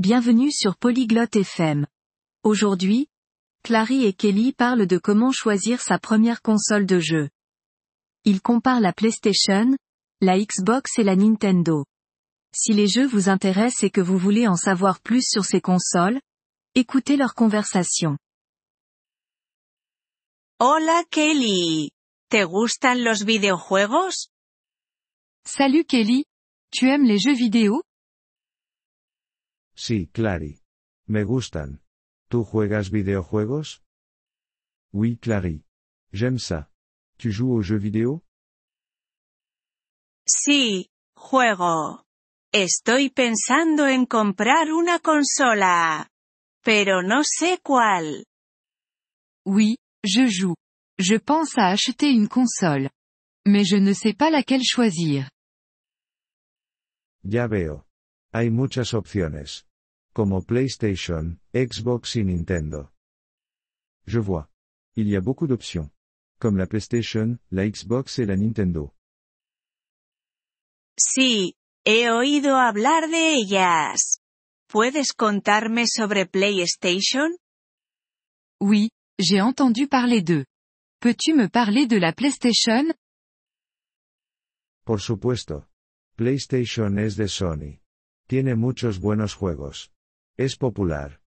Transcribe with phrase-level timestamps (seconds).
[0.00, 1.86] Bienvenue sur Polyglotte FM.
[2.42, 3.08] Aujourd'hui,
[3.62, 7.28] Clary et Kelly parlent de comment choisir sa première console de jeu.
[8.24, 9.76] Ils comparent la PlayStation,
[10.22, 11.84] la Xbox et la Nintendo.
[12.56, 16.18] Si les jeux vous intéressent et que vous voulez en savoir plus sur ces consoles,
[16.74, 18.16] écoutez leur conversation.
[20.60, 21.90] Hola Kelly.
[22.30, 24.30] ¿Te gustan los videojuegos?
[25.44, 26.24] Salut Kelly.
[26.70, 27.82] Tu aimes les jeux vidéo?
[29.80, 30.60] Sí, Clary.
[31.06, 31.80] Me gustan.
[32.28, 33.82] ¿Tú juegas videojuegos?
[34.92, 35.64] Oui, Clary.
[36.12, 36.70] J'aime ça.
[37.16, 38.22] Tu joues aux jeux vidéo?
[40.28, 42.04] Sí, juego.
[42.52, 46.10] Estoy pensando en comprar una consola.
[46.62, 48.26] Pero no sé cuál.
[49.46, 50.56] Oui, je joue.
[50.98, 52.90] Je pense à acheter une console.
[53.46, 55.30] Mais je ne sais pas laquelle choisir.
[57.22, 57.86] Ya veo.
[58.34, 59.69] Hay muchas opciones.
[60.12, 62.90] Como PlayStation, Xbox y Nintendo.
[64.06, 64.48] Je vois.
[64.96, 65.90] Il y a beaucoup d'options.
[66.40, 68.92] Comme la PlayStation, la Xbox et la Nintendo.
[70.98, 74.20] Sí, he oído hablar de ellas.
[74.68, 77.30] ¿Puedes contarme sobre PlayStation?
[78.60, 80.44] Oui, j'ai entendu parler d'eux.
[81.00, 82.92] Peux-tu me parler de la PlayStation?
[84.84, 85.66] Por supuesto.
[86.16, 87.80] PlayStation es de Sony.
[88.28, 89.90] Tiene muchos buenos juegos.
[90.40, 91.20] Es popular?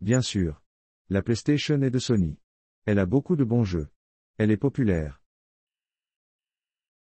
[0.00, 0.62] Bien sûr.
[1.08, 2.38] La PlayStation est de Sony.
[2.84, 3.88] Elle a beaucoup de bons jeux.
[4.38, 5.20] Elle est populaire.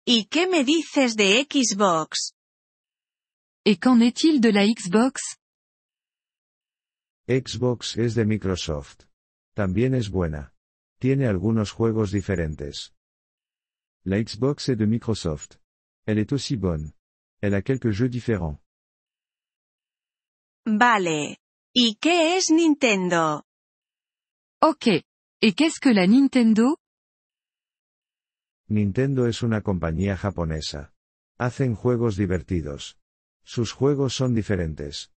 [0.07, 2.33] ¿Y qué me dices de Xbox?
[3.67, 5.37] Et qu'en est-il de la Xbox?
[7.29, 9.07] Xbox es de Microsoft.
[9.55, 10.55] También es buena.
[10.99, 12.95] Tiene algunos juegos diferentes.
[14.07, 15.61] La Xbox est de Microsoft.
[16.07, 16.95] Elle est aussi bonne.
[17.43, 18.59] Elle a quelques jeux différents.
[20.67, 21.39] Vale.
[21.73, 23.45] ¿Y qué es Nintendo?
[24.61, 25.05] Ok.
[25.41, 26.79] Et qu'est-ce que la Nintendo?
[28.69, 30.93] Nintendo es una compañía japonesa.
[31.39, 32.99] Hacen juegos divertidos.
[33.45, 35.13] Sus juegos son diferentes.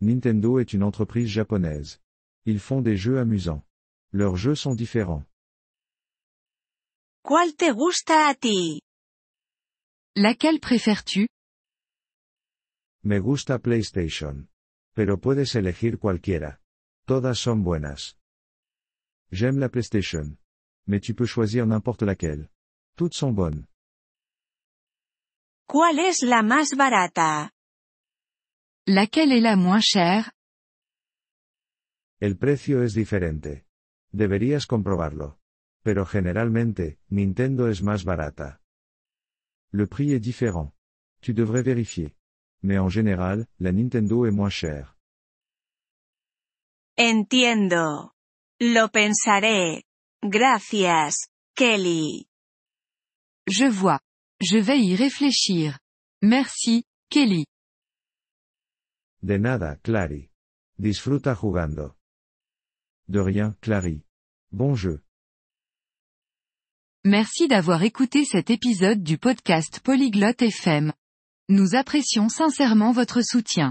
[0.00, 2.00] Nintendo est une entreprise japonaise.
[2.44, 3.64] Ils font des jeux amusants.
[4.12, 5.24] Leurs jeux sont différents.
[7.22, 8.82] ¿Cuál te gusta a ti?
[10.14, 11.28] Laquelle préfères-tu?
[13.04, 14.48] Me gusta PlayStation.
[14.94, 16.60] Pero puedes elegir cualquiera.
[17.04, 18.16] Todas son buenas.
[19.30, 20.38] J'aime la PlayStation.
[20.86, 22.48] Mais tu peux choisir n'importe laquelle.
[22.96, 23.66] Toutes sont bonnes.
[25.66, 27.50] ¿Cuál es la más barata?
[28.86, 30.30] Laquelle est la moins chère?
[32.20, 33.66] El precio es diferente.
[34.12, 35.38] Deberías comprobarlo.
[35.82, 38.62] Pero generalmente, Nintendo es más barata.
[39.72, 40.72] Le prix est différent.
[41.20, 42.14] Tu devrais vérifier.
[42.64, 44.96] Mais en général, la Nintendo est moins chère.
[46.98, 48.12] Entiendo.
[48.58, 49.82] Lo pensaré.
[50.22, 52.26] Gracias, Kelly.
[53.46, 54.00] Je vois.
[54.40, 55.78] Je vais y réfléchir.
[56.22, 57.44] Merci, Kelly.
[59.22, 60.30] De nada, Clary.
[60.78, 61.94] Disfruta jugando.
[63.08, 64.02] De rien, Clary.
[64.52, 65.02] Bon jeu.
[67.04, 70.94] Merci d'avoir écouté cet épisode du podcast Polyglotte FM.
[71.50, 73.70] Nous apprécions sincèrement votre soutien.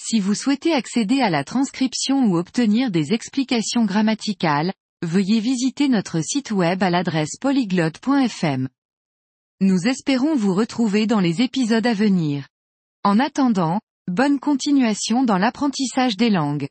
[0.00, 6.20] Si vous souhaitez accéder à la transcription ou obtenir des explications grammaticales, veuillez visiter notre
[6.20, 8.68] site web à l'adresse polyglotte.fm.
[9.60, 12.48] Nous espérons vous retrouver dans les épisodes à venir.
[13.04, 16.66] En attendant, bonne continuation dans l'apprentissage des langues.